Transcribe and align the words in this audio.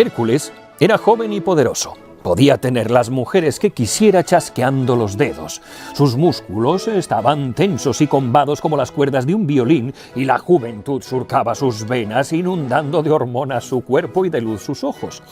Hércules 0.00 0.50
era 0.80 0.96
joven 0.96 1.30
y 1.34 1.42
poderoso. 1.42 1.92
Podía 2.22 2.56
tener 2.56 2.90
las 2.90 3.10
mujeres 3.10 3.58
que 3.58 3.70
quisiera 3.70 4.24
chasqueando 4.24 4.96
los 4.96 5.18
dedos. 5.18 5.60
Sus 5.92 6.16
músculos 6.16 6.88
estaban 6.88 7.52
tensos 7.52 8.00
y 8.00 8.06
combados 8.06 8.62
como 8.62 8.78
las 8.78 8.92
cuerdas 8.92 9.26
de 9.26 9.34
un 9.34 9.46
violín 9.46 9.92
y 10.14 10.24
la 10.24 10.38
juventud 10.38 11.02
surcaba 11.02 11.54
sus 11.54 11.86
venas 11.86 12.32
inundando 12.32 13.02
de 13.02 13.10
hormonas 13.10 13.64
su 13.64 13.82
cuerpo 13.82 14.24
y 14.24 14.30
de 14.30 14.40
luz 14.40 14.62
sus 14.62 14.84
ojos. 14.84 15.22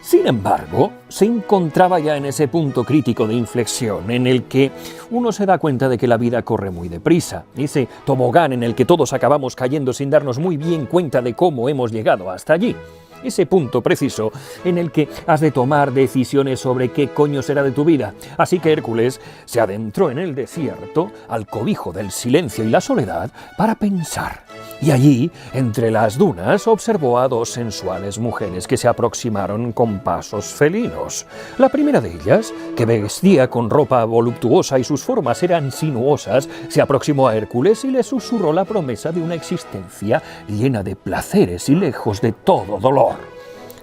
Sin 0.00 0.26
embargo, 0.26 0.92
se 1.08 1.26
encontraba 1.26 1.98
ya 1.98 2.16
en 2.16 2.24
ese 2.24 2.48
punto 2.48 2.82
crítico 2.82 3.26
de 3.26 3.34
inflexión 3.34 4.10
en 4.10 4.26
el 4.26 4.44
que 4.44 4.70
uno 5.10 5.32
se 5.32 5.44
da 5.44 5.58
cuenta 5.58 5.90
de 5.90 5.98
que 5.98 6.06
la 6.06 6.16
vida 6.16 6.40
corre 6.40 6.70
muy 6.70 6.88
deprisa, 6.88 7.44
ese 7.56 7.88
tobogán 8.06 8.54
en 8.54 8.62
el 8.62 8.74
que 8.74 8.86
todos 8.86 9.12
acabamos 9.12 9.54
cayendo 9.54 9.92
sin 9.92 10.08
darnos 10.08 10.38
muy 10.38 10.56
bien 10.56 10.86
cuenta 10.86 11.20
de 11.20 11.34
cómo 11.34 11.68
hemos 11.68 11.92
llegado 11.92 12.30
hasta 12.30 12.54
allí 12.54 12.74
ese 13.24 13.46
punto 13.46 13.82
preciso 13.82 14.32
en 14.64 14.78
el 14.78 14.92
que 14.92 15.08
has 15.26 15.40
de 15.40 15.50
tomar 15.50 15.92
decisiones 15.92 16.60
sobre 16.60 16.90
qué 16.92 17.08
coño 17.08 17.42
será 17.42 17.62
de 17.62 17.72
tu 17.72 17.84
vida. 17.84 18.14
Así 18.36 18.60
que 18.60 18.72
Hércules 18.72 19.20
se 19.44 19.60
adentró 19.60 20.10
en 20.10 20.18
el 20.18 20.34
desierto, 20.34 21.10
al 21.28 21.46
cobijo 21.46 21.92
del 21.92 22.10
silencio 22.10 22.64
y 22.64 22.70
la 22.70 22.80
soledad, 22.80 23.30
para 23.56 23.74
pensar. 23.74 24.43
Y 24.84 24.90
allí, 24.90 25.30
entre 25.54 25.90
las 25.90 26.18
dunas, 26.18 26.68
observó 26.68 27.18
a 27.18 27.26
dos 27.26 27.48
sensuales 27.48 28.18
mujeres 28.18 28.66
que 28.66 28.76
se 28.76 28.86
aproximaron 28.86 29.72
con 29.72 30.00
pasos 30.00 30.44
felinos. 30.44 31.24
La 31.56 31.70
primera 31.70 32.02
de 32.02 32.12
ellas, 32.12 32.52
que 32.76 32.84
vestía 32.84 33.48
con 33.48 33.70
ropa 33.70 34.04
voluptuosa 34.04 34.78
y 34.78 34.84
sus 34.84 35.02
formas 35.02 35.42
eran 35.42 35.72
sinuosas, 35.72 36.50
se 36.68 36.82
aproximó 36.82 37.28
a 37.28 37.34
Hércules 37.34 37.82
y 37.86 37.92
le 37.92 38.02
susurró 38.02 38.52
la 38.52 38.66
promesa 38.66 39.10
de 39.10 39.22
una 39.22 39.34
existencia 39.34 40.22
llena 40.48 40.82
de 40.82 40.96
placeres 40.96 41.70
y 41.70 41.76
lejos 41.76 42.20
de 42.20 42.32
todo 42.32 42.78
dolor 42.78 43.33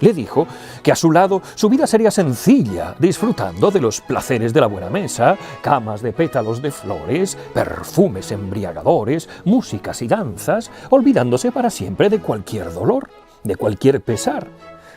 le 0.02 0.14
dijo 0.14 0.48
que 0.84 0.92
a 0.92 0.96
su 0.96 1.12
lado 1.12 1.42
su 1.56 1.70
vida 1.70 1.88
sería 1.88 2.12
sencilla, 2.12 2.96
disfrutando 3.00 3.72
de 3.72 3.80
los 3.80 4.02
placeres 4.02 4.54
de 4.54 4.62
la 4.62 4.68
buena 4.68 4.90
mesa, 4.90 5.38
camas 5.62 6.02
de 6.02 6.12
pétalos 6.12 6.62
de 6.62 6.72
flores, 6.72 7.38
perfumes 7.54 8.32
embriagadores, 8.32 9.30
músicas 9.46 10.02
y 10.02 10.08
danzas, 10.08 10.70
olvidándose 10.90 11.52
para 11.52 11.70
siempre 11.70 12.10
de 12.10 12.20
cualquier 12.20 12.74
dolor, 12.74 13.10
de 13.44 13.56
cualquier 13.56 14.02
pesar, 14.02 14.48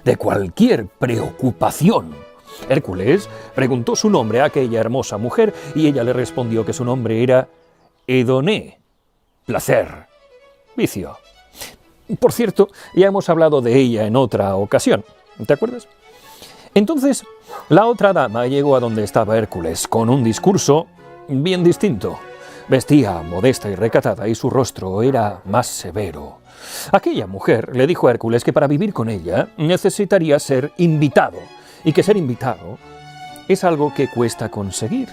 de 0.05 0.17
cualquier 0.17 0.87
preocupación. 0.87 2.15
Hércules 2.69 3.29
preguntó 3.55 3.97
su 3.97 4.11
nombre 4.11 4.41
a 4.41 4.47
aquella 4.47 4.81
hermosa 4.81 5.19
mujer 5.19 5.53
y 5.75 5.87
ella 5.87 6.05
le 6.05 6.13
respondió 6.13 6.65
que 6.65 6.73
su 6.73 6.85
nombre 6.85 7.23
era 7.23 7.49
Edoné, 8.07 8.81
placer, 9.47 10.07
vicio. 10.77 11.24
Por 12.19 12.33
cierto, 12.33 12.69
ya 12.95 13.07
hemos 13.07 13.29
hablado 13.29 13.61
de 13.61 13.77
ella 13.79 14.07
en 14.07 14.17
otra 14.17 14.57
ocasión, 14.57 15.05
¿te 15.47 15.53
acuerdas? 15.53 15.89
Entonces, 16.75 17.25
la 17.69 17.87
otra 17.87 18.13
dama 18.13 18.47
llegó 18.47 18.77
a 18.77 18.81
donde 18.81 19.05
estaba 19.05 19.39
Hércules 19.39 19.87
con 19.89 20.11
un 20.11 20.25
discurso 20.25 20.87
bien 21.29 21.65
distinto. 21.65 22.19
Vestía 22.69 23.23
modesta 23.23 23.71
y 23.71 23.75
recatada 23.75 24.27
y 24.27 24.35
su 24.35 24.51
rostro 24.51 25.03
era 25.03 25.41
más 25.45 25.67
severo. 25.67 26.39
Aquella 26.93 27.27
mujer 27.27 27.75
le 27.77 27.87
dijo 27.87 28.09
a 28.09 28.11
Hércules 28.11 28.43
que 28.43 28.53
para 28.53 28.67
vivir 28.67 28.93
con 28.93 29.09
ella 29.09 29.49
necesitaría 29.57 30.39
ser 30.39 30.73
invitado 30.79 31.39
y 31.85 31.93
que 31.93 32.03
ser 32.03 32.17
invitado 32.17 32.79
es 33.49 33.65
algo 33.65 33.93
que 33.95 34.09
cuesta 34.09 34.51
conseguir. 34.51 35.09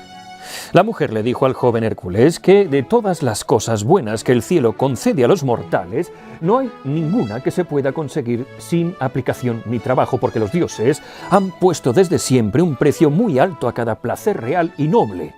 La 0.74 0.84
mujer 0.84 1.14
le 1.14 1.24
dijo 1.24 1.46
al 1.46 1.54
joven 1.54 1.84
Hércules 1.84 2.40
que 2.40 2.68
de 2.68 2.84
todas 2.84 3.24
las 3.24 3.44
cosas 3.44 3.84
buenas 3.84 4.24
que 4.24 4.32
el 4.32 4.42
cielo 4.42 4.78
concede 4.78 5.24
a 5.24 5.28
los 5.28 5.44
mortales, 5.44 6.12
no 6.40 6.60
hay 6.60 6.72
ninguna 6.84 7.42
que 7.42 7.52
se 7.52 7.66
pueda 7.66 7.92
conseguir 7.92 8.48
sin 8.58 8.96
aplicación 9.00 9.64
ni 9.66 9.80
trabajo, 9.80 10.18
porque 10.18 10.40
los 10.40 10.52
dioses 10.52 11.02
han 11.30 11.52
puesto 11.52 11.94
desde 11.94 12.20
siempre 12.20 12.62
un 12.62 12.76
precio 12.76 13.10
muy 13.10 13.40
alto 13.40 13.68
a 13.68 13.74
cada 13.74 13.96
placer 13.96 14.40
real 14.40 14.74
y 14.78 14.88
noble. 14.88 15.34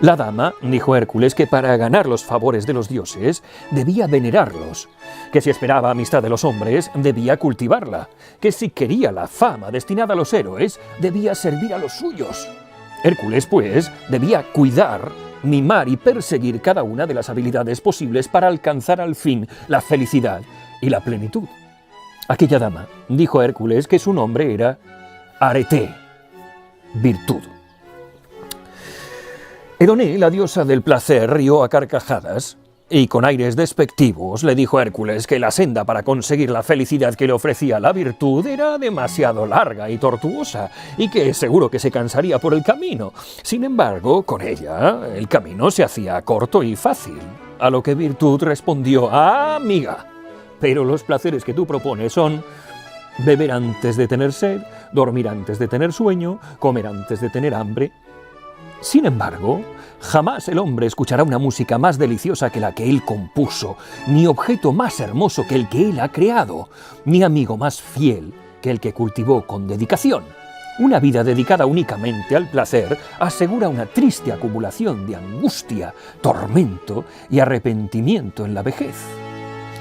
La 0.00 0.14
dama 0.14 0.54
dijo 0.62 0.94
a 0.94 0.98
Hércules 0.98 1.34
que 1.34 1.46
para 1.46 1.76
ganar 1.76 2.06
los 2.06 2.24
favores 2.24 2.66
de 2.66 2.72
los 2.72 2.88
dioses 2.88 3.42
debía 3.70 4.06
venerarlos, 4.06 4.88
que 5.32 5.40
si 5.40 5.50
esperaba 5.50 5.90
amistad 5.90 6.22
de 6.22 6.28
los 6.28 6.44
hombres 6.44 6.90
debía 6.94 7.36
cultivarla, 7.36 8.08
que 8.40 8.52
si 8.52 8.70
quería 8.70 9.10
la 9.10 9.26
fama 9.26 9.70
destinada 9.70 10.14
a 10.14 10.16
los 10.16 10.32
héroes 10.32 10.78
debía 11.00 11.34
servir 11.34 11.74
a 11.74 11.78
los 11.78 11.92
suyos. 11.92 12.48
Hércules, 13.04 13.46
pues, 13.46 13.90
debía 14.08 14.42
cuidar, 14.52 15.12
mimar 15.42 15.88
y 15.88 15.96
perseguir 15.96 16.60
cada 16.60 16.82
una 16.82 17.06
de 17.06 17.14
las 17.14 17.28
habilidades 17.30 17.80
posibles 17.80 18.28
para 18.28 18.48
alcanzar 18.48 19.00
al 19.00 19.14
fin 19.14 19.46
la 19.68 19.80
felicidad 19.80 20.42
y 20.80 20.90
la 20.90 21.00
plenitud. 21.00 21.44
Aquella 22.28 22.58
dama 22.58 22.86
dijo 23.08 23.40
a 23.40 23.44
Hércules 23.44 23.86
que 23.86 23.98
su 23.98 24.12
nombre 24.12 24.52
era 24.52 24.78
Arete, 25.40 25.94
virtud. 26.94 27.42
Edoné, 29.78 30.18
la 30.18 30.28
diosa 30.28 30.64
del 30.64 30.82
placer, 30.82 31.30
rió 31.30 31.62
a 31.62 31.68
carcajadas 31.68 32.58
y 32.90 33.06
con 33.06 33.24
aires 33.24 33.54
despectivos 33.54 34.42
le 34.44 34.54
dijo 34.54 34.80
Hércules 34.80 35.26
que 35.26 35.38
la 35.38 35.50
senda 35.50 35.84
para 35.84 36.02
conseguir 36.02 36.50
la 36.50 36.62
felicidad 36.62 37.14
que 37.14 37.26
le 37.26 37.32
ofrecía 37.32 37.80
la 37.80 37.92
virtud 37.92 38.46
era 38.46 38.78
demasiado 38.78 39.46
larga 39.46 39.90
y 39.90 39.98
tortuosa, 39.98 40.70
y 40.96 41.10
que 41.10 41.34
seguro 41.34 41.70
que 41.70 41.78
se 41.78 41.90
cansaría 41.90 42.38
por 42.38 42.54
el 42.54 42.62
camino. 42.62 43.12
Sin 43.42 43.64
embargo, 43.64 44.22
con 44.22 44.40
ella 44.40 45.00
el 45.14 45.28
camino 45.28 45.70
se 45.70 45.84
hacía 45.84 46.22
corto 46.22 46.62
y 46.62 46.76
fácil. 46.76 47.18
A 47.58 47.70
lo 47.70 47.82
que 47.82 47.94
virtud 47.94 48.42
respondió, 48.42 49.10
ah, 49.10 49.56
amiga, 49.56 50.06
pero 50.60 50.84
los 50.84 51.02
placeres 51.02 51.44
que 51.44 51.54
tú 51.54 51.66
propones 51.66 52.12
son 52.12 52.42
beber 53.18 53.52
antes 53.52 53.96
de 53.96 54.08
tener 54.08 54.32
sed, 54.32 54.62
dormir 54.92 55.28
antes 55.28 55.58
de 55.58 55.68
tener 55.68 55.92
sueño, 55.92 56.38
comer 56.58 56.86
antes 56.86 57.20
de 57.20 57.30
tener 57.30 57.54
hambre. 57.54 57.92
Sin 58.80 59.06
embargo, 59.06 59.62
Jamás 60.00 60.48
el 60.48 60.58
hombre 60.58 60.86
escuchará 60.86 61.24
una 61.24 61.38
música 61.38 61.76
más 61.76 61.98
deliciosa 61.98 62.50
que 62.50 62.60
la 62.60 62.72
que 62.72 62.88
él 62.88 63.04
compuso, 63.04 63.76
ni 64.06 64.26
objeto 64.26 64.72
más 64.72 65.00
hermoso 65.00 65.44
que 65.46 65.56
el 65.56 65.68
que 65.68 65.90
él 65.90 66.00
ha 66.00 66.10
creado, 66.10 66.68
ni 67.04 67.22
amigo 67.22 67.56
más 67.56 67.80
fiel 67.80 68.32
que 68.62 68.70
el 68.70 68.80
que 68.80 68.94
cultivó 68.94 69.44
con 69.44 69.66
dedicación. 69.66 70.24
Una 70.78 71.00
vida 71.00 71.24
dedicada 71.24 71.66
únicamente 71.66 72.36
al 72.36 72.48
placer 72.48 72.96
asegura 73.18 73.68
una 73.68 73.86
triste 73.86 74.32
acumulación 74.32 75.06
de 75.06 75.16
angustia, 75.16 75.92
tormento 76.20 77.04
y 77.28 77.40
arrepentimiento 77.40 78.46
en 78.46 78.54
la 78.54 78.62
vejez. 78.62 79.27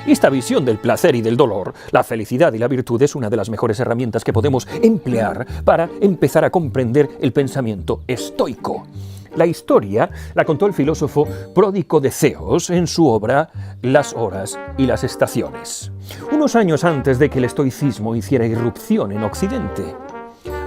Esta 0.07 0.29
visión 0.29 0.63
del 0.63 0.77
placer 0.77 1.15
y 1.15 1.21
del 1.21 1.35
dolor, 1.35 1.73
la 1.91 2.01
felicidad 2.01 2.53
y 2.53 2.57
la 2.57 2.69
virtud 2.69 3.01
es 3.01 3.13
una 3.13 3.29
de 3.29 3.35
las 3.35 3.49
mejores 3.49 3.77
herramientas 3.81 4.23
que 4.23 4.31
podemos 4.31 4.65
emplear 4.81 5.45
para 5.65 5.89
empezar 5.99 6.45
a 6.45 6.49
comprender 6.49 7.09
el 7.19 7.33
pensamiento 7.33 8.03
estoico. 8.07 8.87
La 9.35 9.45
historia 9.45 10.09
la 10.33 10.45
contó 10.45 10.65
el 10.65 10.73
filósofo 10.73 11.27
Pródico 11.53 11.99
de 11.99 12.11
Ceos 12.11 12.69
en 12.69 12.87
su 12.87 13.05
obra 13.05 13.49
Las 13.81 14.13
horas 14.13 14.57
y 14.77 14.85
las 14.85 15.03
estaciones, 15.03 15.91
unos 16.31 16.55
años 16.55 16.85
antes 16.85 17.19
de 17.19 17.29
que 17.29 17.39
el 17.39 17.45
estoicismo 17.45 18.15
hiciera 18.15 18.45
irrupción 18.45 19.11
en 19.11 19.23
Occidente. 19.23 20.06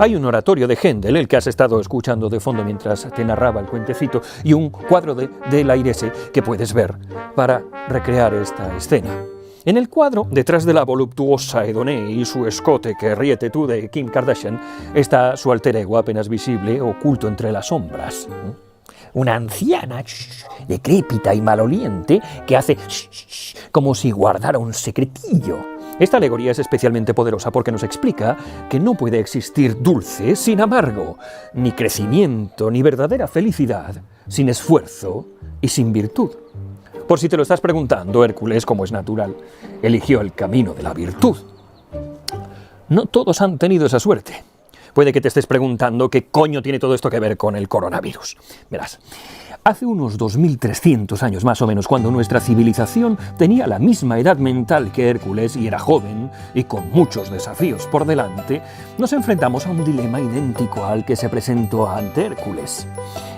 Hay 0.00 0.16
un 0.16 0.24
oratorio 0.24 0.66
de 0.66 0.78
Händel, 0.82 1.14
el 1.18 1.28
que 1.28 1.36
has 1.36 1.46
estado 1.46 1.78
escuchando 1.78 2.30
de 2.30 2.40
fondo 2.40 2.64
mientras 2.64 3.06
te 3.14 3.22
narraba 3.22 3.60
el 3.60 3.66
cuentecito, 3.66 4.22
y 4.42 4.54
un 4.54 4.70
cuadro 4.70 5.14
de, 5.14 5.28
de 5.50 5.62
Lairese 5.62 6.10
que 6.32 6.40
puedes 6.40 6.72
ver 6.72 6.96
para 7.36 7.62
recrear 7.86 8.32
esta 8.32 8.74
escena. 8.74 9.10
En 9.66 9.76
el 9.76 9.90
cuadro, 9.90 10.26
detrás 10.30 10.64
de 10.64 10.72
la 10.72 10.86
voluptuosa 10.86 11.66
Edoné 11.66 12.10
y 12.12 12.24
su 12.24 12.46
escote 12.46 12.94
que 12.98 13.14
ríete 13.14 13.50
tú 13.50 13.66
de 13.66 13.90
Kim 13.90 14.08
Kardashian, 14.08 14.58
está 14.94 15.36
su 15.36 15.52
alter 15.52 15.76
ego 15.76 15.98
apenas 15.98 16.30
visible, 16.30 16.80
oculto 16.80 17.28
entre 17.28 17.52
las 17.52 17.66
sombras. 17.66 18.26
Una 19.12 19.34
anciana, 19.34 20.02
decrépita 20.66 21.34
y 21.34 21.42
maloliente, 21.42 22.22
que 22.46 22.56
hace 22.56 22.78
como 23.70 23.94
si 23.94 24.12
guardara 24.12 24.58
un 24.58 24.72
secretillo. 24.72 25.58
Esta 26.00 26.16
alegoría 26.16 26.52
es 26.52 26.58
especialmente 26.58 27.12
poderosa 27.12 27.52
porque 27.52 27.70
nos 27.70 27.82
explica 27.82 28.36
que 28.70 28.80
no 28.80 28.94
puede 28.94 29.20
existir 29.20 29.82
dulce 29.82 30.34
sin 30.34 30.62
amargo, 30.62 31.18
ni 31.52 31.72
crecimiento 31.72 32.70
ni 32.70 32.80
verdadera 32.80 33.28
felicidad 33.28 34.02
sin 34.26 34.48
esfuerzo 34.48 35.28
y 35.60 35.68
sin 35.68 35.92
virtud. 35.92 36.30
Por 37.06 37.18
si 37.18 37.28
te 37.28 37.36
lo 37.36 37.42
estás 37.42 37.60
preguntando, 37.60 38.24
Hércules, 38.24 38.64
como 38.64 38.84
es 38.84 38.92
natural, 38.92 39.36
eligió 39.82 40.22
el 40.22 40.32
camino 40.32 40.72
de 40.72 40.82
la 40.82 40.94
virtud. 40.94 41.36
No 42.88 43.04
todos 43.04 43.42
han 43.42 43.58
tenido 43.58 43.84
esa 43.84 44.00
suerte. 44.00 44.42
Puede 44.94 45.12
que 45.12 45.20
te 45.20 45.28
estés 45.28 45.46
preguntando 45.46 46.10
qué 46.10 46.26
coño 46.26 46.62
tiene 46.62 46.78
todo 46.78 46.94
esto 46.94 47.10
que 47.10 47.20
ver 47.20 47.36
con 47.36 47.56
el 47.56 47.68
coronavirus. 47.68 48.36
Verás, 48.70 48.98
Hace 49.62 49.84
unos 49.84 50.16
2300 50.16 51.22
años 51.22 51.44
más 51.44 51.60
o 51.60 51.66
menos, 51.66 51.86
cuando 51.86 52.10
nuestra 52.10 52.40
civilización 52.40 53.18
tenía 53.36 53.66
la 53.66 53.78
misma 53.78 54.18
edad 54.18 54.38
mental 54.38 54.90
que 54.90 55.10
Hércules 55.10 55.54
y 55.54 55.66
era 55.66 55.78
joven 55.78 56.30
y 56.54 56.64
con 56.64 56.90
muchos 56.92 57.30
desafíos 57.30 57.86
por 57.86 58.06
delante, 58.06 58.62
nos 58.96 59.12
enfrentamos 59.12 59.66
a 59.66 59.70
un 59.72 59.84
dilema 59.84 60.18
idéntico 60.18 60.86
al 60.86 61.04
que 61.04 61.14
se 61.14 61.28
presentó 61.28 61.90
ante 61.90 62.24
Hércules. 62.24 62.86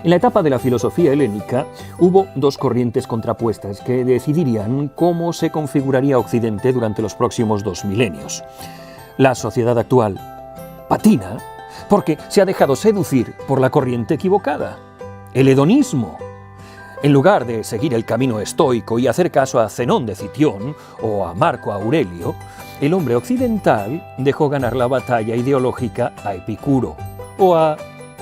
En 0.04 0.10
la 0.10 0.16
etapa 0.16 0.44
de 0.44 0.50
la 0.50 0.60
filosofía 0.60 1.12
helénica 1.12 1.66
hubo 1.98 2.28
dos 2.36 2.56
corrientes 2.56 3.08
contrapuestas 3.08 3.80
que 3.80 4.04
decidirían 4.04 4.92
cómo 4.94 5.32
se 5.32 5.50
configuraría 5.50 6.18
Occidente 6.18 6.72
durante 6.72 7.02
los 7.02 7.16
próximos 7.16 7.64
dos 7.64 7.84
milenios. 7.84 8.44
La 9.18 9.34
sociedad 9.34 9.76
actual 9.76 10.31
patina 10.88 11.38
porque 11.88 12.18
se 12.28 12.40
ha 12.40 12.44
dejado 12.44 12.76
seducir 12.76 13.34
por 13.46 13.60
la 13.60 13.70
corriente 13.70 14.14
equivocada, 14.14 14.78
el 15.32 15.48
hedonismo. 15.48 16.18
En 17.02 17.12
lugar 17.12 17.44
de 17.46 17.64
seguir 17.64 17.94
el 17.94 18.04
camino 18.04 18.38
estoico 18.38 18.98
y 18.98 19.08
hacer 19.08 19.30
caso 19.30 19.58
a 19.58 19.68
Zenón 19.68 20.06
de 20.06 20.14
Citión 20.14 20.76
o 21.00 21.26
a 21.26 21.34
Marco 21.34 21.72
Aurelio, 21.72 22.34
el 22.80 22.94
hombre 22.94 23.16
occidental 23.16 24.14
dejó 24.18 24.48
ganar 24.48 24.76
la 24.76 24.86
batalla 24.86 25.34
ideológica 25.34 26.12
a 26.24 26.34
Epicuro 26.34 26.96
o 27.38 27.56
a 27.56 27.76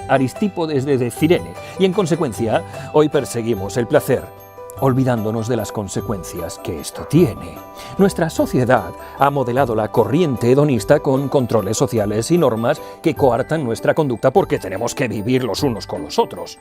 Aristípodes 0.08 0.84
de 0.84 1.10
Cirene 1.10 1.52
y 1.78 1.84
en 1.84 1.92
consecuencia 1.92 2.62
hoy 2.92 3.08
perseguimos 3.08 3.76
el 3.76 3.86
placer 3.86 4.39
olvidándonos 4.80 5.48
de 5.48 5.56
las 5.56 5.72
consecuencias 5.72 6.58
que 6.58 6.80
esto 6.80 7.04
tiene. 7.04 7.56
Nuestra 7.98 8.30
sociedad 8.30 8.92
ha 9.18 9.30
modelado 9.30 9.74
la 9.74 9.90
corriente 9.90 10.50
hedonista 10.50 11.00
con 11.00 11.28
controles 11.28 11.76
sociales 11.76 12.30
y 12.30 12.38
normas 12.38 12.80
que 13.02 13.14
coartan 13.14 13.64
nuestra 13.64 13.94
conducta 13.94 14.30
porque 14.30 14.58
tenemos 14.58 14.94
que 14.94 15.08
vivir 15.08 15.44
los 15.44 15.62
unos 15.62 15.86
con 15.86 16.02
los 16.02 16.18
otros. 16.18 16.58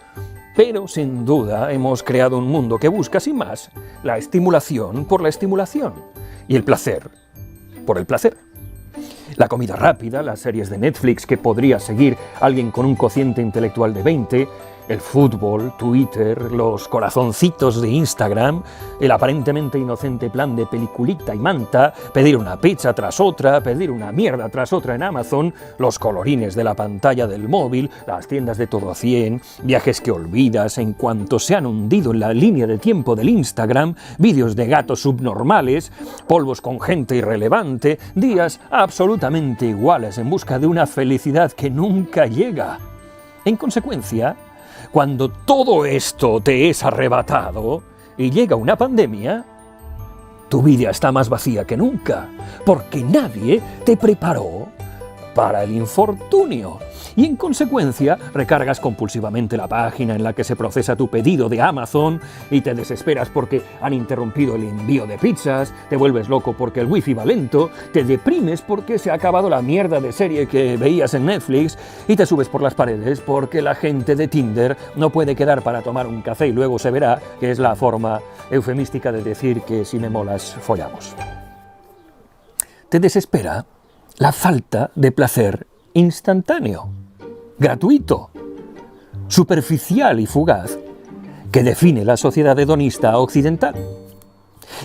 Pero 0.55 0.87
sin 0.87 1.25
duda 1.25 1.71
hemos 1.71 2.03
creado 2.03 2.37
un 2.37 2.47
mundo 2.47 2.77
que 2.77 2.87
busca, 2.87 3.19
sin 3.19 3.37
más, 3.37 3.71
la 4.03 4.17
estimulación 4.17 5.05
por 5.05 5.21
la 5.21 5.29
estimulación 5.29 5.93
y 6.47 6.55
el 6.55 6.63
placer 6.63 7.09
por 7.85 7.97
el 7.97 8.05
placer. 8.05 8.37
La 9.35 9.47
comida 9.47 9.75
rápida, 9.75 10.21
las 10.21 10.41
series 10.41 10.69
de 10.69 10.77
Netflix 10.77 11.25
que 11.25 11.37
podría 11.37 11.79
seguir 11.79 12.17
alguien 12.39 12.71
con 12.71 12.85
un 12.85 12.95
cociente 12.95 13.41
intelectual 13.41 13.93
de 13.93 14.03
20, 14.03 14.47
el 14.89 14.99
fútbol, 14.99 15.73
Twitter, 15.77 16.51
los 16.51 16.87
corazoncitos 16.87 17.79
de 17.79 17.89
Instagram, 17.89 18.63
el 18.99 19.11
aparentemente 19.11 19.77
inocente 19.77 20.29
plan 20.29 20.55
de 20.55 20.65
peliculita 20.65 21.33
y 21.33 21.37
manta, 21.37 21.93
pedir 22.11 22.35
una 22.35 22.59
pizza 22.59 22.91
tras 22.93 23.19
otra, 23.19 23.61
pedir 23.61 23.91
una 23.91 24.11
mierda 24.11 24.49
tras 24.49 24.73
otra 24.73 24.95
en 24.95 25.03
Amazon, 25.03 25.53
los 25.77 25.99
colorines 25.99 26.55
de 26.55 26.63
la 26.63 26.73
pantalla 26.73 27.27
del 27.27 27.47
móvil, 27.47 27.89
las 28.07 28.27
tiendas 28.27 28.57
de 28.57 28.65
todo 28.65 28.89
a 28.89 28.95
100, 28.95 29.41
viajes 29.61 30.01
que 30.01 30.11
olvidas 30.11 30.79
en 30.79 30.93
cuanto 30.93 31.37
se 31.37 31.55
han 31.55 31.67
hundido 31.67 32.11
en 32.11 32.19
la 32.19 32.33
línea 32.33 32.65
de 32.65 32.79
tiempo 32.79 33.15
del 33.15 33.29
Instagram, 33.29 33.93
vídeos 34.17 34.55
de 34.55 34.65
gatos 34.65 35.01
subnormales, 35.01 35.91
polvos 36.27 36.61
con 36.61 36.81
gente 36.81 37.15
irrelevante, 37.15 37.99
días 38.15 38.59
absolutamente 38.71 39.67
iguales 39.67 40.17
en 40.17 40.31
busca 40.31 40.57
de 40.57 40.65
una 40.65 40.87
felicidad 40.87 41.51
que 41.51 41.69
nunca 41.69 42.25
llega. 42.25 42.79
En 43.45 43.55
consecuencia, 43.55 44.35
cuando 44.91 45.29
todo 45.29 45.85
esto 45.85 46.39
te 46.41 46.69
es 46.69 46.83
arrebatado 46.83 47.83
y 48.17 48.31
llega 48.31 48.55
una 48.55 48.75
pandemia, 48.75 49.45
tu 50.49 50.63
vida 50.63 50.89
está 50.89 51.11
más 51.11 51.29
vacía 51.29 51.65
que 51.65 51.77
nunca, 51.77 52.27
porque 52.65 53.03
nadie 53.03 53.61
te 53.85 53.95
preparó 53.95 54.67
para 55.35 55.63
el 55.63 55.71
infortunio 55.71 56.79
y 57.19 57.25
en 57.25 57.35
consecuencia 57.35 58.17
recargas 58.33 58.79
compulsivamente 58.79 59.57
la 59.57 59.67
página 59.67 60.15
en 60.15 60.23
la 60.23 60.31
que 60.31 60.45
se 60.45 60.55
procesa 60.55 60.95
tu 60.95 61.09
pedido 61.09 61.49
de 61.49 61.61
Amazon 61.61 62.21
y 62.49 62.61
te 62.61 62.73
desesperas 62.73 63.27
porque 63.27 63.61
han 63.81 63.91
interrumpido 63.91 64.55
el 64.55 64.63
envío 64.63 65.05
de 65.05 65.17
pizzas, 65.17 65.73
te 65.89 65.97
vuelves 65.97 66.29
loco 66.29 66.53
porque 66.53 66.79
el 66.79 66.85
wifi 66.85 67.13
va 67.13 67.25
lento, 67.25 67.71
te 67.91 68.05
deprimes 68.05 68.61
porque 68.61 68.97
se 68.97 69.11
ha 69.11 69.15
acabado 69.15 69.49
la 69.49 69.61
mierda 69.61 69.99
de 69.99 70.13
serie 70.13 70.47
que 70.47 70.77
veías 70.77 71.13
en 71.13 71.25
Netflix 71.25 71.77
y 72.07 72.15
te 72.15 72.25
subes 72.25 72.47
por 72.47 72.61
las 72.61 72.73
paredes 72.73 73.19
porque 73.19 73.61
la 73.61 73.75
gente 73.75 74.15
de 74.15 74.29
Tinder 74.29 74.77
no 74.95 75.09
puede 75.09 75.35
quedar 75.35 75.61
para 75.61 75.81
tomar 75.81 76.07
un 76.07 76.21
café 76.21 76.47
y 76.47 76.53
luego 76.53 76.79
se 76.79 76.89
verá, 76.89 77.19
que 77.41 77.51
es 77.51 77.59
la 77.59 77.75
forma 77.75 78.21
eufemística 78.49 79.11
de 79.11 79.23
decir 79.23 79.63
que 79.63 79.83
si 79.83 79.99
me 79.99 80.09
molas, 80.09 80.55
follamos. 80.61 81.13
Te 82.87 83.01
desespera 83.01 83.65
la 84.19 84.31
falta 84.31 84.91
de 84.95 85.11
placer 85.11 85.67
instantáneo, 85.93 86.89
gratuito, 87.59 88.29
superficial 89.27 90.19
y 90.19 90.25
fugaz 90.25 90.79
que 91.51 91.63
define 91.63 92.05
la 92.05 92.17
sociedad 92.17 92.57
hedonista 92.57 93.17
occidental. 93.17 93.75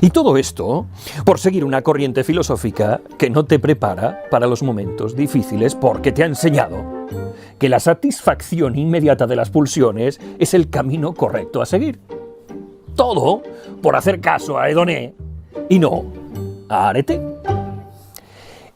Y 0.00 0.10
todo 0.10 0.36
esto 0.36 0.86
por 1.24 1.38
seguir 1.38 1.64
una 1.64 1.82
corriente 1.82 2.24
filosófica 2.24 3.00
que 3.16 3.30
no 3.30 3.44
te 3.44 3.58
prepara 3.58 4.24
para 4.30 4.46
los 4.46 4.62
momentos 4.62 5.14
difíciles 5.14 5.74
porque 5.74 6.10
te 6.10 6.24
ha 6.24 6.26
enseñado 6.26 7.06
que 7.58 7.68
la 7.68 7.78
satisfacción 7.78 8.76
inmediata 8.76 9.26
de 9.26 9.36
las 9.36 9.50
pulsiones 9.50 10.20
es 10.38 10.54
el 10.54 10.68
camino 10.68 11.14
correcto 11.14 11.62
a 11.62 11.66
seguir. 11.66 12.00
Todo 12.96 13.42
por 13.82 13.94
hacer 13.94 14.20
caso 14.20 14.58
a 14.58 14.68
Edoné 14.68 15.14
y 15.68 15.78
no 15.78 16.04
a 16.68 16.88
Arete. 16.88 17.20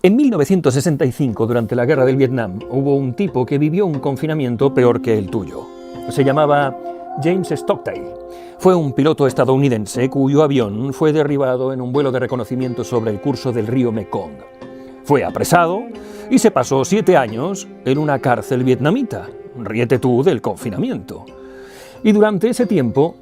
En 0.01 0.15
1965, 0.15 1.45
durante 1.49 1.75
la 1.75 1.85
guerra 1.85 2.05
del 2.05 2.15
Vietnam, 2.15 2.61
hubo 2.71 2.95
un 2.95 3.15
tipo 3.15 3.45
que 3.45 3.59
vivió 3.59 3.85
un 3.85 3.99
confinamiento 3.99 4.73
peor 4.73 5.03
que 5.03 5.19
el 5.19 5.29
tuyo. 5.29 5.67
Se 6.11 6.23
llamaba 6.23 6.79
James 7.21 7.49
Stockdale. 7.51 8.15
Fue 8.61 8.77
un 8.77 8.93
piloto 8.93 9.27
estadounidense 9.27 10.09
cuyo 10.09 10.45
avión 10.45 10.93
fue 10.93 11.13
derribado 11.13 11.73
en 11.73 11.81
un 11.81 11.93
vuelo 11.93 12.13
de 12.13 12.21
reconocimiento 12.21 12.85
sobre 12.85 13.11
el 13.11 13.21
curso 13.21 13.51
del 13.51 13.67
río 13.67 13.91
Mekong. 13.91 14.37
Fue 15.03 15.25
apresado 15.25 15.83
y 16.31 16.39
se 16.39 16.53
pasó 16.53 16.85
siete 16.85 17.17
años 17.17 17.67
en 17.85 17.99
una 17.99 18.21
cárcel 18.21 18.63
vietnamita. 18.63 19.29
Ríete 19.57 19.99
tú 19.99 20.23
del 20.23 20.41
confinamiento. 20.41 21.25
Y 22.05 22.13
durante 22.13 22.51
ese 22.51 22.67
tiempo, 22.67 23.17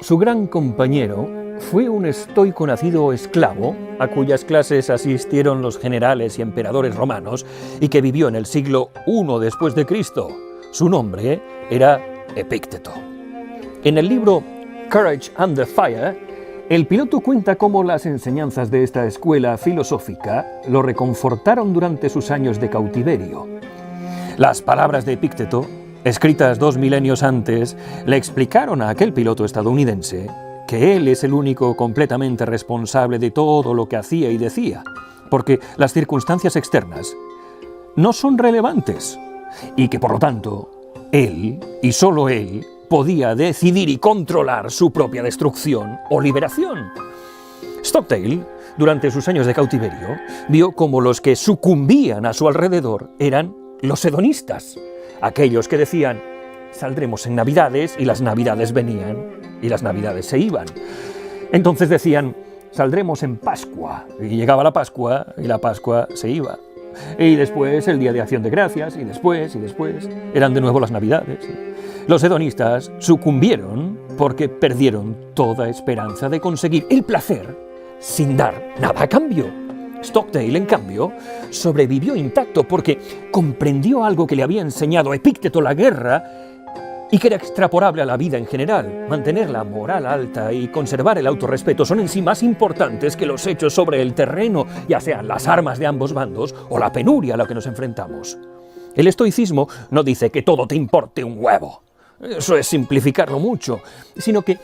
su 0.00 0.16
gran 0.16 0.46
compañero 0.46 1.41
fue 1.72 1.88
un 1.88 2.04
estoico 2.04 2.66
nacido 2.66 3.14
esclavo, 3.14 3.74
a 3.98 4.06
cuyas 4.08 4.44
clases 4.44 4.90
asistieron 4.90 5.62
los 5.62 5.78
generales 5.78 6.38
y 6.38 6.42
emperadores 6.42 6.94
romanos, 6.94 7.46
y 7.80 7.88
que 7.88 8.02
vivió 8.02 8.28
en 8.28 8.36
el 8.36 8.44
siglo 8.44 8.90
I 9.06 9.24
después 9.40 9.74
de 9.74 9.86
Cristo. 9.86 10.28
Su 10.70 10.90
nombre 10.90 11.40
era 11.70 11.98
Epícteto. 12.36 12.92
En 13.84 13.96
el 13.96 14.06
libro 14.06 14.42
Courage 14.90 15.30
Under 15.38 15.64
Fire, 15.64 16.18
el 16.68 16.86
piloto 16.86 17.20
cuenta 17.20 17.56
cómo 17.56 17.82
las 17.82 18.04
enseñanzas 18.04 18.70
de 18.70 18.82
esta 18.84 19.06
escuela 19.06 19.56
filosófica 19.56 20.60
lo 20.68 20.82
reconfortaron 20.82 21.72
durante 21.72 22.10
sus 22.10 22.30
años 22.30 22.60
de 22.60 22.68
cautiverio. 22.68 23.48
Las 24.36 24.60
palabras 24.60 25.06
de 25.06 25.14
Epícteto, 25.14 25.66
escritas 26.04 26.58
dos 26.58 26.76
milenios 26.76 27.22
antes, 27.22 27.78
le 28.04 28.18
explicaron 28.18 28.82
a 28.82 28.90
aquel 28.90 29.14
piloto 29.14 29.46
estadounidense 29.46 30.28
que 30.72 30.96
él 30.96 31.06
es 31.08 31.22
el 31.22 31.34
único 31.34 31.76
completamente 31.76 32.46
responsable 32.46 33.18
de 33.18 33.30
todo 33.30 33.74
lo 33.74 33.90
que 33.90 33.96
hacía 33.96 34.30
y 34.30 34.38
decía, 34.38 34.82
porque 35.28 35.60
las 35.76 35.92
circunstancias 35.92 36.56
externas 36.56 37.14
no 37.94 38.14
son 38.14 38.38
relevantes 38.38 39.18
y 39.76 39.88
que 39.88 40.00
por 40.00 40.12
lo 40.12 40.18
tanto 40.18 40.70
él, 41.12 41.60
y 41.82 41.92
solo 41.92 42.30
él, 42.30 42.64
podía 42.88 43.34
decidir 43.34 43.90
y 43.90 43.98
controlar 43.98 44.70
su 44.70 44.90
propia 44.90 45.22
destrucción 45.22 45.98
o 46.08 46.22
liberación. 46.22 46.88
Stockdale, 47.84 48.42
durante 48.78 49.10
sus 49.10 49.28
años 49.28 49.44
de 49.44 49.52
cautiverio, 49.52 50.16
vio 50.48 50.72
como 50.72 51.02
los 51.02 51.20
que 51.20 51.36
sucumbían 51.36 52.24
a 52.24 52.32
su 52.32 52.48
alrededor 52.48 53.10
eran 53.18 53.54
los 53.82 54.02
hedonistas, 54.06 54.78
aquellos 55.20 55.68
que 55.68 55.76
decían, 55.76 56.31
saldremos 56.72 57.26
en 57.26 57.36
Navidades 57.36 57.96
y 57.98 58.04
las 58.04 58.20
Navidades 58.20 58.72
venían 58.72 59.16
y 59.62 59.68
las 59.68 59.82
navidades 59.82 60.26
se 60.26 60.38
iban. 60.38 60.66
Entonces 61.52 61.88
decían, 61.88 62.34
saldremos 62.72 63.22
en 63.22 63.36
Pascua. 63.36 64.06
Y 64.20 64.28
llegaba 64.36 64.64
la 64.64 64.72
Pascua 64.72 65.34
y 65.38 65.46
la 65.46 65.58
Pascua 65.58 66.08
se 66.14 66.28
iba. 66.28 66.58
Y 67.18 67.36
después 67.36 67.88
el 67.88 67.98
Día 67.98 68.12
de 68.12 68.20
Acción 68.20 68.42
de 68.42 68.50
Gracias, 68.50 68.96
y 68.96 69.04
después, 69.04 69.54
y 69.54 69.60
después, 69.60 70.08
eran 70.34 70.52
de 70.52 70.60
nuevo 70.60 70.80
las 70.80 70.90
Navidades. 70.90 71.48
Los 72.06 72.22
hedonistas 72.24 72.90
sucumbieron 72.98 73.98
porque 74.18 74.48
perdieron 74.48 75.16
toda 75.34 75.68
esperanza 75.68 76.28
de 76.28 76.40
conseguir 76.40 76.86
el 76.90 77.04
placer 77.04 77.56
sin 78.00 78.36
dar 78.36 78.74
nada 78.80 79.02
a 79.02 79.08
cambio. 79.08 79.46
Stockdale, 80.02 80.58
en 80.58 80.66
cambio, 80.66 81.12
sobrevivió 81.50 82.16
intacto 82.16 82.64
porque 82.64 82.98
comprendió 83.30 84.04
algo 84.04 84.26
que 84.26 84.34
le 84.34 84.42
había 84.42 84.60
enseñado 84.60 85.14
Epícteto 85.14 85.60
la 85.60 85.74
guerra 85.74 86.24
y 87.12 87.18
que 87.18 87.26
era 87.26 87.36
extrapolable 87.36 88.00
a 88.00 88.06
la 88.06 88.16
vida 88.16 88.38
en 88.38 88.46
general. 88.46 89.06
Mantener 89.06 89.50
la 89.50 89.64
moral 89.64 90.06
alta 90.06 90.50
y 90.50 90.68
conservar 90.68 91.18
el 91.18 91.26
autorrespeto 91.26 91.84
son 91.84 92.00
en 92.00 92.08
sí 92.08 92.22
más 92.22 92.42
importantes 92.42 93.18
que 93.18 93.26
los 93.26 93.46
hechos 93.46 93.74
sobre 93.74 94.00
el 94.00 94.14
terreno, 94.14 94.66
ya 94.88 94.98
sean 94.98 95.28
las 95.28 95.46
armas 95.46 95.78
de 95.78 95.86
ambos 95.86 96.14
bandos 96.14 96.54
o 96.70 96.78
la 96.78 96.90
penuria 96.90 97.34
a 97.34 97.36
la 97.36 97.46
que 97.46 97.54
nos 97.54 97.66
enfrentamos. 97.66 98.38
El 98.96 99.06
estoicismo 99.06 99.68
no 99.90 100.02
dice 100.02 100.30
que 100.30 100.40
todo 100.40 100.66
te 100.66 100.74
importe 100.74 101.22
un 101.22 101.36
huevo. 101.36 101.82
Eso 102.18 102.56
es 102.56 102.66
simplificarlo 102.66 103.38
mucho, 103.38 103.80
sino 104.16 104.40
que 104.40 104.58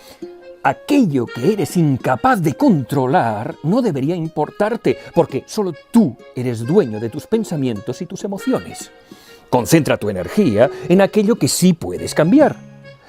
aquello 0.62 1.26
que 1.26 1.52
eres 1.52 1.76
incapaz 1.76 2.40
de 2.40 2.54
controlar 2.54 3.56
no 3.62 3.82
debería 3.82 4.16
importarte, 4.16 4.96
porque 5.14 5.44
solo 5.46 5.74
tú 5.90 6.16
eres 6.34 6.64
dueño 6.64 6.98
de 6.98 7.10
tus 7.10 7.26
pensamientos 7.26 8.00
y 8.00 8.06
tus 8.06 8.24
emociones. 8.24 8.90
Concentra 9.50 9.96
tu 9.96 10.10
energía 10.10 10.70
en 10.88 11.00
aquello 11.00 11.36
que 11.36 11.48
sí 11.48 11.72
puedes 11.72 12.14
cambiar. 12.14 12.56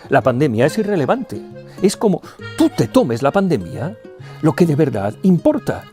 La 0.10 0.22
pandemia 0.22 0.66
es 0.66 0.78
irrelevante. 0.78 1.42
Es 1.82 1.98
como 1.98 2.22
tú 2.58 2.70
te 2.70 2.88
tomes 2.88 3.22
la 3.22 3.32
pandemia 3.32 3.98
lo 4.42 4.54
que 4.54 4.66
de 4.66 4.76
verdad 4.76 5.14
importa. 5.24 5.84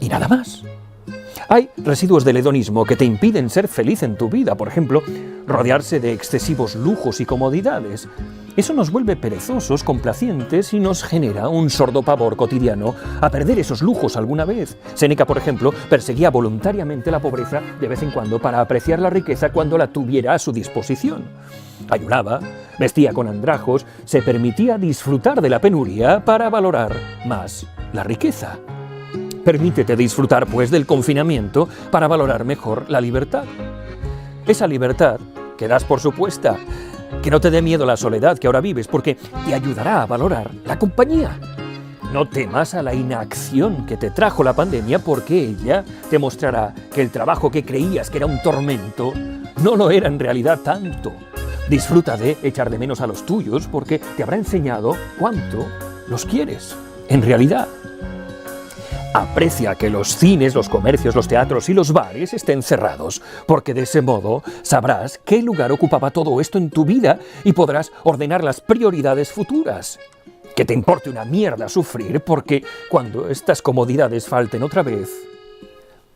Y 0.00 0.08
nada 0.08 0.28
más. 0.28 0.62
Hay 1.52 1.68
residuos 1.78 2.24
del 2.24 2.36
hedonismo 2.36 2.84
que 2.84 2.94
te 2.94 3.04
impiden 3.04 3.50
ser 3.50 3.66
feliz 3.66 4.04
en 4.04 4.16
tu 4.16 4.28
vida, 4.28 4.54
por 4.54 4.68
ejemplo, 4.68 5.02
rodearse 5.48 5.98
de 5.98 6.12
excesivos 6.12 6.76
lujos 6.76 7.20
y 7.20 7.26
comodidades. 7.26 8.08
Eso 8.56 8.72
nos 8.72 8.92
vuelve 8.92 9.16
perezosos, 9.16 9.82
complacientes 9.82 10.72
y 10.72 10.78
nos 10.78 11.02
genera 11.02 11.48
un 11.48 11.68
sordo 11.68 12.04
pavor 12.04 12.36
cotidiano 12.36 12.94
a 13.20 13.30
perder 13.30 13.58
esos 13.58 13.82
lujos 13.82 14.16
alguna 14.16 14.44
vez. 14.44 14.76
Séneca, 14.94 15.26
por 15.26 15.38
ejemplo, 15.38 15.74
perseguía 15.88 16.30
voluntariamente 16.30 17.10
la 17.10 17.18
pobreza 17.18 17.60
de 17.80 17.88
vez 17.88 18.00
en 18.04 18.12
cuando 18.12 18.40
para 18.40 18.60
apreciar 18.60 19.00
la 19.00 19.10
riqueza 19.10 19.50
cuando 19.50 19.76
la 19.76 19.88
tuviera 19.88 20.34
a 20.34 20.38
su 20.38 20.52
disposición. 20.52 21.24
Ayunaba, 21.88 22.38
vestía 22.78 23.12
con 23.12 23.26
andrajos, 23.26 23.86
se 24.04 24.22
permitía 24.22 24.78
disfrutar 24.78 25.42
de 25.42 25.50
la 25.50 25.60
penuria 25.60 26.24
para 26.24 26.48
valorar 26.48 26.94
más 27.26 27.66
la 27.92 28.04
riqueza. 28.04 28.60
Permítete 29.44 29.96
disfrutar, 29.96 30.46
pues, 30.46 30.70
del 30.70 30.86
confinamiento 30.86 31.68
para 31.90 32.08
valorar 32.08 32.44
mejor 32.44 32.90
la 32.90 33.00
libertad. 33.00 33.44
Esa 34.46 34.66
libertad 34.66 35.18
que 35.56 35.68
das 35.68 35.84
por 35.84 36.00
supuesta, 36.00 36.56
que 37.22 37.30
no 37.30 37.40
te 37.40 37.50
dé 37.50 37.60
miedo 37.62 37.84
la 37.84 37.96
soledad 37.96 38.38
que 38.38 38.46
ahora 38.46 38.60
vives, 38.60 38.88
porque 38.88 39.16
te 39.46 39.54
ayudará 39.54 40.02
a 40.02 40.06
valorar 40.06 40.50
la 40.64 40.78
compañía. 40.78 41.38
No 42.12 42.28
temas 42.28 42.74
a 42.74 42.82
la 42.82 42.94
inacción 42.94 43.86
que 43.86 43.96
te 43.96 44.10
trajo 44.10 44.42
la 44.42 44.54
pandemia, 44.54 44.98
porque 44.98 45.38
ella 45.38 45.84
te 46.08 46.18
mostrará 46.18 46.74
que 46.92 47.02
el 47.02 47.10
trabajo 47.10 47.50
que 47.50 47.64
creías 47.64 48.10
que 48.10 48.18
era 48.18 48.26
un 48.26 48.42
tormento 48.42 49.12
no 49.62 49.76
lo 49.76 49.90
era 49.90 50.08
en 50.08 50.18
realidad 50.18 50.60
tanto. 50.60 51.12
Disfruta 51.68 52.16
de 52.16 52.36
echar 52.42 52.68
de 52.68 52.78
menos 52.78 53.00
a 53.00 53.06
los 53.06 53.24
tuyos, 53.24 53.68
porque 53.68 54.00
te 54.16 54.22
habrá 54.22 54.36
enseñado 54.36 54.96
cuánto 55.18 55.66
los 56.08 56.24
quieres, 56.24 56.74
en 57.08 57.22
realidad. 57.22 57.68
Aprecia 59.12 59.74
que 59.74 59.90
los 59.90 60.16
cines, 60.16 60.54
los 60.54 60.68
comercios, 60.68 61.16
los 61.16 61.26
teatros 61.26 61.68
y 61.68 61.74
los 61.74 61.92
bares 61.92 62.32
estén 62.32 62.62
cerrados, 62.62 63.20
porque 63.44 63.74
de 63.74 63.82
ese 63.82 64.02
modo 64.02 64.44
sabrás 64.62 65.20
qué 65.24 65.42
lugar 65.42 65.72
ocupaba 65.72 66.12
todo 66.12 66.40
esto 66.40 66.58
en 66.58 66.70
tu 66.70 66.84
vida 66.84 67.18
y 67.42 67.52
podrás 67.52 67.90
ordenar 68.04 68.44
las 68.44 68.60
prioridades 68.60 69.32
futuras. 69.32 69.98
Que 70.54 70.64
te 70.64 70.74
importe 70.74 71.10
una 71.10 71.24
mierda 71.24 71.68
sufrir, 71.68 72.20
porque 72.20 72.62
cuando 72.88 73.28
estas 73.28 73.62
comodidades 73.62 74.28
falten 74.28 74.62
otra 74.62 74.84
vez, 74.84 75.10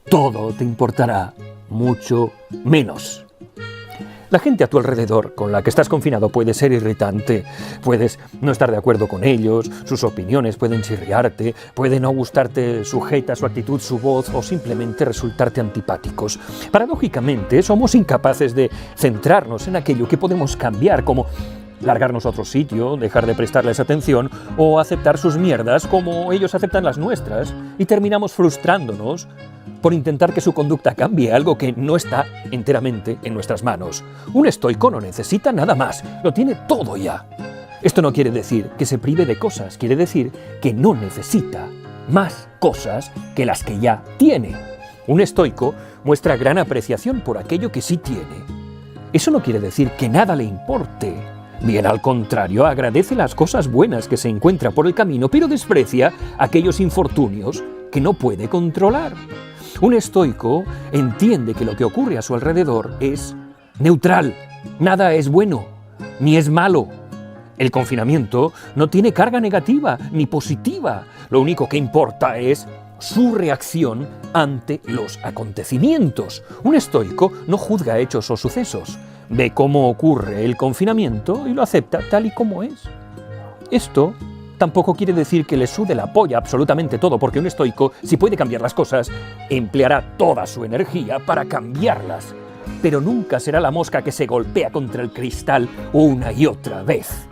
todo 0.09 0.53
te 0.53 0.63
importará 0.63 1.35
mucho 1.69 2.31
menos. 2.65 3.24
La 4.31 4.39
gente 4.39 4.65
a 4.65 4.67
tu 4.67 4.79
alrededor 4.79 5.35
con 5.35 5.53
la 5.53 5.63
que 5.63 5.71
estás 5.71 5.89
confinado 5.89 6.29
puede 6.29 6.55
ser 6.55 6.73
irritante, 6.73 7.45
puedes 7.83 8.19
no 8.41 8.53
estar 8.53 8.71
de 8.71 8.77
acuerdo 8.77 9.07
con 9.07 9.25
ellos, 9.25 9.71
sus 9.85 10.03
opiniones 10.05 10.57
pueden 10.57 10.83
chirriarte, 10.83 11.55
puede 11.75 12.01
no 12.01 12.11
gustarte 12.11 12.85
su 12.85 13.01
jeta, 13.01 13.37
su 13.37 13.47
actitud, 13.47 13.81
su 13.81 13.99
voz 13.99 14.31
o 14.31 14.43
simplemente 14.43 15.05
resultarte 15.05 15.61
antipáticos. 15.61 16.39
Paradójicamente, 16.71 17.63
somos 17.63 17.95
incapaces 17.95 18.55
de 18.55 18.71
centrarnos 18.97 19.69
en 19.69 19.77
aquello 19.77 20.09
que 20.09 20.19
podemos 20.19 20.57
cambiar, 20.57 21.05
como 21.05 21.27
largarnos 21.81 22.27
a 22.27 22.31
otro 22.31 22.45
sitio, 22.45 22.97
dejar 22.97 23.27
de 23.27 23.35
prestarles 23.35 23.81
atención 23.81 24.31
o 24.57 24.81
aceptar 24.81 25.19
sus 25.19 25.37
mierdas 25.37 25.87
como 25.87 26.33
ellos 26.33 26.55
aceptan 26.55 26.85
las 26.85 26.99
nuestras 26.99 27.55
y 27.79 27.85
terminamos 27.85 28.33
frustrándonos 28.33 29.29
por 29.81 29.93
intentar 29.93 30.33
que 30.33 30.41
su 30.41 30.53
conducta 30.53 30.95
cambie, 30.95 31.33
algo 31.33 31.59
que 31.59 31.73
no 31.73 31.97
está 31.97 32.27
enteramente 32.51 33.19
en 33.23 33.35
nuestras 33.35 33.63
manos. 33.63 34.03
Un 34.33 34.47
estoico 34.47 34.91
no 34.91 35.01
necesita 35.01 35.53
nada 35.53 35.75
más, 35.75 36.03
lo 36.23 36.33
tiene 36.33 36.55
todo 36.67 36.97
ya. 36.97 37.27
Esto 37.83 38.01
no 38.01 38.13
quiere 38.13 38.31
decir 38.31 38.71
que 38.79 38.87
se 38.87 38.99
prive 38.99 39.27
de 39.27 39.39
cosas, 39.39 39.77
quiere 39.77 39.95
decir 39.95 40.33
que 40.63 40.73
no 40.73 40.95
necesita 40.95 41.67
más 42.09 42.49
cosas 42.59 43.13
que 43.35 43.45
las 43.45 43.63
que 43.63 43.79
ya 43.79 44.03
tiene. 44.17 44.57
Un 45.07 45.21
estoico 45.21 45.75
muestra 46.03 46.37
gran 46.37 46.57
apreciación 46.57 47.21
por 47.21 47.37
aquello 47.37 47.71
que 47.71 47.83
sí 47.83 47.99
tiene. 47.99 48.45
Eso 49.13 49.31
no 49.31 49.43
quiere 49.43 49.61
decir 49.61 49.91
que 49.91 50.09
nada 50.09 50.35
le 50.35 50.45
importe. 50.45 51.34
Bien 51.61 51.87
al 51.87 52.01
contrario, 52.01 52.67
agradece 52.67 53.15
las 53.15 53.35
cosas 53.35 53.69
buenas 53.69 54.09
que 54.09 54.17
se 54.17 54.29
encuentra 54.29 54.71
por 54.71 54.87
el 54.87 54.95
camino, 54.95 55.29
pero 55.29 55.49
desprecia 55.49 56.13
aquellos 56.39 56.81
infortunios 56.81 57.63
que 57.91 58.01
no 58.01 58.13
puede 58.13 58.49
controlar. 58.49 59.15
Un 59.81 59.95
estoico 59.95 60.65
entiende 60.93 61.55
que 61.55 61.65
lo 61.65 61.77
que 61.77 61.85
ocurre 61.85 62.19
a 62.19 62.23
su 62.23 62.35
alrededor 62.35 62.97
es 63.01 63.35
neutral, 63.79 64.35
nada 64.79 65.15
es 65.15 65.29
bueno, 65.29 65.67
ni 66.21 66.37
es 66.37 66.49
malo. 66.49 66.89
El 67.57 67.71
confinamiento 67.71 68.53
no 68.75 68.89
tiene 68.89 69.13
carga 69.13 69.41
negativa 69.41 69.99
ni 70.13 70.27
positiva, 70.27 71.05
lo 71.31 71.41
único 71.41 71.69
que 71.69 71.77
importa 71.77 72.39
es 72.39 72.67
su 72.99 73.35
reacción 73.35 74.09
ante 74.33 74.81
los 74.87 75.19
acontecimientos. 75.23 76.43
Un 76.63 76.75
estoico 76.75 77.33
no 77.47 77.59
juzga 77.59 77.99
hechos 77.99 78.31
o 78.31 78.37
sucesos, 78.37 78.99
ve 79.29 79.53
cómo 79.53 79.89
ocurre 79.89 80.45
el 80.45 80.57
confinamiento 80.57 81.47
y 81.47 81.55
lo 81.55 81.63
acepta 81.63 82.01
tal 82.11 82.27
y 82.27 82.31
como 82.31 82.63
es. 82.63 82.85
Esto 83.71 84.15
tampoco 84.59 84.95
quiere 84.95 85.13
decir 85.13 85.47
que 85.47 85.57
le 85.57 85.67
sude 85.67 85.95
la 85.95 86.13
polla 86.13 86.39
absolutamente 86.39 86.99
todo, 86.99 87.19
porque 87.19 87.39
un 87.39 87.47
estoico, 87.47 87.93
si 88.03 88.17
puede 88.17 88.37
cambiar 88.37 88.63
las 88.63 88.75
cosas, 88.75 89.11
empleará 89.51 90.17
toda 90.17 90.47
su 90.47 90.65
energía 90.65 91.19
para 91.19 91.45
cambiarlas. 91.45 92.35
Pero 92.81 93.01
nunca 93.01 93.41
será 93.41 93.61
la 93.61 93.71
mosca 93.71 94.03
que 94.03 94.13
se 94.13 94.27
golpea 94.27 94.71
contra 94.71 95.03
el 95.03 95.13
cristal 95.13 95.69
una 95.93 96.33
y 96.33 96.47
otra 96.47 96.83
vez. 96.83 97.27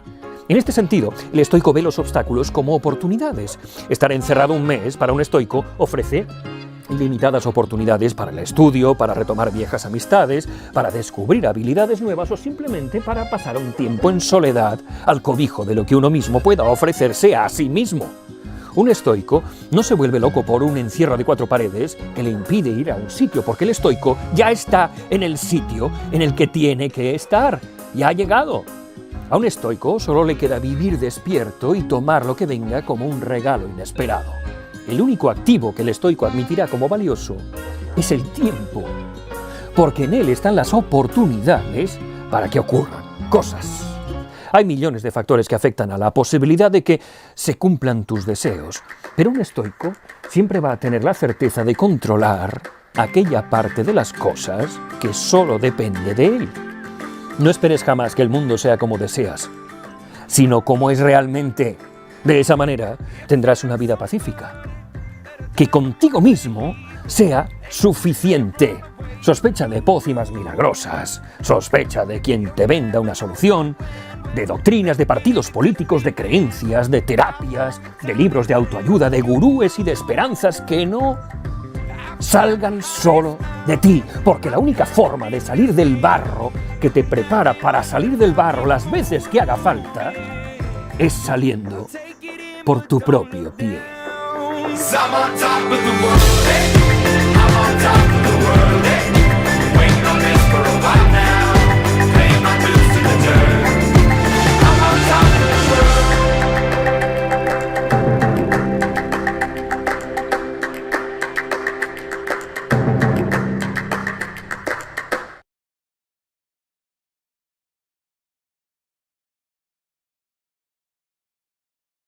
En 0.49 0.57
este 0.57 0.73
sentido, 0.73 1.15
el 1.33 1.41
estoico 1.41 1.73
ve 1.73 1.83
los 1.83 1.99
obstáculos 1.99 2.51
como 2.51 2.75
oportunidades. 2.75 3.59
Estar 3.89 4.13
encerrado 4.13 4.53
un 4.53 4.67
mes 4.67 4.97
para 4.97 5.13
un 5.13 5.21
estoico 5.21 5.65
ofrece 5.79 6.27
limitadas 6.99 7.47
oportunidades 7.47 8.15
para 8.15 8.31
el 8.31 8.39
estudio, 8.39 8.95
para 8.95 9.15
retomar 9.15 9.53
viejas 9.53 9.87
amistades, 9.87 10.49
para 10.73 10.91
descubrir 10.91 11.47
habilidades 11.47 12.01
nuevas 12.01 12.31
o 12.31 12.37
simplemente 12.37 13.01
para 13.01 13.29
pasar 13.31 13.57
un 13.57 13.73
tiempo 13.73 14.11
en 14.11 14.21
soledad 14.21 14.81
al 15.07 15.23
cobijo 15.23 15.65
de 15.65 15.75
lo 15.75 15.87
que 15.87 15.97
uno 15.97 16.11
mismo 16.11 16.41
pueda 16.41 16.65
ofrecerse 16.65 17.35
a 17.37 17.49
sí 17.49 17.69
mismo. 17.69 18.07
Un 18.75 18.89
estoico 18.89 19.43
no 19.71 19.83
se 19.83 19.95
vuelve 19.95 20.19
loco 20.19 20.45
por 20.45 20.63
un 20.63 20.79
encierro 20.79 21.17
de 21.17 21.25
cuatro 21.25 21.47
paredes 21.47 21.99
que 22.15 22.23
le 22.23 22.31
impide 22.31 22.71
ir 22.71 22.91
a 22.91 22.97
un 22.97 23.11
sitio, 23.11 23.43
porque 23.43 23.65
el 23.65 23.71
estoico 23.71 24.17
ya 24.35 24.51
está 24.51 24.91
en 25.11 25.23
el 25.23 25.37
sitio 25.37 25.91
en 26.11 26.23
el 26.23 26.35
que 26.35 26.47
tiene 26.47 26.89
que 26.89 27.15
estar, 27.15 27.61
ya 27.95 28.09
ha 28.09 28.13
llegado. 28.13 28.65
A 29.29 29.37
un 29.37 29.45
estoico 29.45 30.01
solo 30.01 30.25
le 30.25 30.37
queda 30.37 30.59
vivir 30.59 30.99
despierto 30.99 31.75
y 31.75 31.83
tomar 31.83 32.25
lo 32.25 32.35
que 32.35 32.47
venga 32.47 32.85
como 32.85 33.07
un 33.07 33.21
regalo 33.21 33.69
inesperado 33.69 34.42
el 34.93 35.01
único 35.01 35.31
activo 35.31 35.75
que 35.75 35.83
el 35.83 35.89
estoico 35.89 36.27
admitirá 36.27 36.67
como 36.69 36.89
valioso 36.89 37.37
es 37.97 38.13
el 38.13 38.23
tiempo, 38.33 38.85
porque 39.75 40.05
en 40.05 40.15
él 40.15 40.29
están 40.29 40.55
las 40.55 40.75
oportunidades 40.75 41.99
para 42.31 42.49
que 42.49 42.59
ocurran 42.59 43.03
cosas. 43.31 43.87
Hay 44.53 44.67
millones 44.67 45.03
de 45.03 45.11
factores 45.11 45.49
que 45.49 45.55
afectan 45.55 45.93
a 45.93 45.99
la 45.99 46.13
posibilidad 46.13 46.71
de 46.71 46.85
que 46.85 47.01
se 47.35 47.57
cumplan 47.57 48.05
tus 48.05 48.27
deseos, 48.27 48.83
pero 49.17 49.31
un 49.31 49.41
estoico 49.41 49.95
siempre 50.29 50.61
va 50.61 50.73
a 50.73 50.81
tener 50.81 51.05
la 51.05 51.15
certeza 51.15 51.65
de 51.65 51.75
controlar 51.75 52.61
aquella 52.95 53.49
parte 53.49 53.85
de 53.85 53.95
las 53.95 54.13
cosas 54.13 54.79
que 55.01 55.15
solo 55.15 55.59
depende 55.59 56.15
de 56.15 56.27
él. 56.27 56.51
No 57.39 57.49
esperes 57.49 57.83
jamás 57.83 58.15
que 58.15 58.21
el 58.21 58.29
mundo 58.29 58.59
sea 58.59 58.77
como 58.77 58.99
deseas, 58.99 59.49
sino 60.27 60.61
como 60.63 60.91
es 60.91 61.01
realmente. 61.01 61.79
De 62.25 62.39
esa 62.39 62.57
manera 62.57 62.99
tendrás 63.27 63.65
una 63.65 63.77
vida 63.77 63.97
pacífica, 63.97 64.72
que 65.55 65.69
contigo 65.69 66.21
mismo 66.21 66.75
sea 67.07 67.49
suficiente. 67.69 68.81
Sospecha 69.21 69.69
de 69.69 69.83
pócimas 69.83 70.31
milagrosas, 70.33 71.23
sospecha 71.41 72.05
de 72.05 72.21
quien 72.21 72.55
te 72.55 72.67
venda 72.67 73.01
una 73.01 73.15
solución, 73.15 73.77
de 74.35 74.47
doctrinas, 74.47 74.97
de 74.97 75.07
partidos 75.07 75.51
políticos, 75.51 76.03
de 76.03 76.15
creencias, 76.15 76.91
de 76.91 77.03
terapias, 77.03 77.81
de 78.03 78.15
libros 78.15 78.49
de 78.49 78.55
autoayuda, 78.55 79.11
de 79.11 79.21
gurúes 79.21 79.79
y 79.79 79.83
de 79.83 79.93
esperanzas 79.93 80.61
que 80.63 80.87
no 80.87 81.19
salgan 82.19 82.83
solo 82.83 83.37
de 83.67 83.77
ti, 83.77 84.03
porque 84.25 84.51
la 84.51 84.59
única 84.59 84.87
forma 84.87 85.29
de 85.29 85.41
salir 85.41 85.75
del 85.75 85.97
barro 85.97 86.53
que 86.81 86.91
te 86.91 87.05
prepara 87.05 87.55
para 87.55 87.83
salir 87.83 88.17
del 88.17 88.33
barro 88.33 88.65
las 88.65 88.91
veces 88.91 89.29
que 89.29 89.41
haga 89.41 89.57
falta 89.57 90.13
es 90.99 91.13
saliendo 91.13 91.89
por 92.65 92.87
tu 92.87 93.01
propio 93.01 93.53
pie. 93.53 93.92
I'm 94.95 95.15
on 95.15 95.39
top 95.39 95.63
of 95.63 95.71
the 95.71 96.05
world. 96.05 96.21
Hey. 96.45 96.82